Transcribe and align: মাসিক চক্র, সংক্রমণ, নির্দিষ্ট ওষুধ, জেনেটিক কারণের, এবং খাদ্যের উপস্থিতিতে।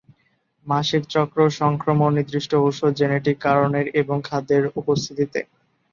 মাসিক 0.67 1.03
চক্র, 1.09 1.39
সংক্রমণ, 1.61 2.09
নির্দিষ্ট 2.13 2.51
ওষুধ, 2.61 2.91
জেনেটিক 2.95 3.37
কারণের, 3.39 3.85
এবং 4.01 4.17
খাদ্যের 4.23 4.63
উপস্থিতিতে। 4.75 5.39